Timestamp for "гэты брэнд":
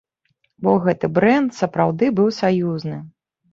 0.87-1.53